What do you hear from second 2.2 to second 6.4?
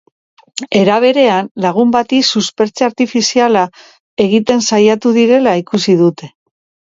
suspertze-artifiziala egiten saiatu direla ikusi dute.